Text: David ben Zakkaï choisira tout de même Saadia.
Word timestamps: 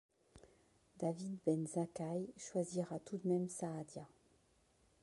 David 0.97 1.37
ben 1.45 1.67
Zakkaï 1.67 2.27
choisira 2.35 2.97
tout 3.01 3.19
de 3.19 3.27
même 3.27 3.47
Saadia. 3.47 4.07